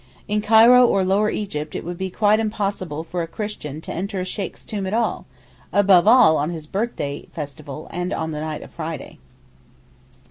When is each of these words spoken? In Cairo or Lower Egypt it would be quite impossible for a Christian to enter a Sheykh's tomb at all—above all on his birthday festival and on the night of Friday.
In 0.27 0.41
Cairo 0.41 0.83
or 0.87 1.05
Lower 1.05 1.29
Egypt 1.29 1.75
it 1.75 1.85
would 1.85 1.99
be 1.99 2.09
quite 2.09 2.39
impossible 2.39 3.03
for 3.03 3.21
a 3.21 3.27
Christian 3.27 3.81
to 3.81 3.93
enter 3.93 4.19
a 4.19 4.25
Sheykh's 4.25 4.65
tomb 4.65 4.87
at 4.87 4.95
all—above 4.95 6.07
all 6.07 6.37
on 6.37 6.49
his 6.49 6.65
birthday 6.65 7.27
festival 7.33 7.87
and 7.91 8.11
on 8.11 8.31
the 8.31 8.41
night 8.41 8.63
of 8.63 8.71
Friday. 8.71 9.19